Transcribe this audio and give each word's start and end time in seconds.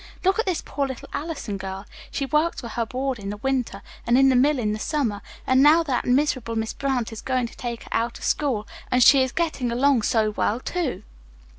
Look 0.23 0.39
at 0.39 0.47
this 0.47 0.63
poor, 0.65 0.87
little 0.87 1.07
Allison 1.13 1.57
girl. 1.57 1.85
She 2.09 2.25
works 2.25 2.59
for 2.59 2.69
her 2.69 2.87
board 2.87 3.19
in 3.19 3.29
the 3.29 3.37
winter, 3.37 3.83
and 4.07 4.17
in 4.17 4.29
the 4.29 4.35
mill 4.35 4.57
in 4.57 4.71
the 4.73 4.79
summer, 4.79 5.21
and 5.45 5.61
now 5.61 5.83
that 5.83 6.05
miserable 6.07 6.55
Miss 6.55 6.73
Brant 6.73 7.13
is 7.13 7.21
going 7.21 7.45
to 7.49 7.55
take 7.55 7.83
her 7.83 7.89
out 7.91 8.17
of 8.17 8.23
school, 8.25 8.67
and 8.89 9.03
she 9.03 9.21
is 9.21 9.31
getting 9.31 9.71
along 9.71 10.01
so 10.01 10.31
well, 10.31 10.59
too." 10.59 11.03